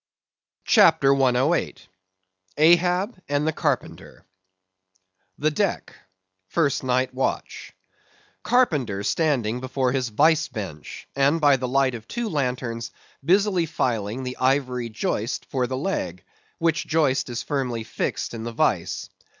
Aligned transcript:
CHAPTER 0.65 1.13
108. 1.13 1.87
Ahab 2.57 3.21
and 3.29 3.45
the 3.45 3.53
Carpenter. 3.53 4.25
The 5.37 5.51
Deck—First 5.51 6.83
Night 6.83 7.13
Watch. 7.13 7.71
(_Carpenter 8.43 9.05
standing 9.05 9.59
before 9.59 9.91
his 9.91 10.09
vice 10.09 10.47
bench, 10.47 11.07
and 11.15 11.39
by 11.39 11.57
the 11.57 11.67
light 11.67 11.93
of 11.93 12.07
two 12.07 12.29
lanterns 12.29 12.89
busily 13.23 13.67
filing 13.67 14.23
the 14.23 14.37
ivory 14.37 14.89
joist 14.89 15.45
for 15.45 15.67
the 15.67 15.77
leg, 15.77 16.23
which 16.57 16.87
joist 16.87 17.29
is 17.29 17.43
firmly 17.43 17.83
fixed 17.83 18.33
in 18.33 18.43
the 18.43 18.53
vice. 18.53 19.07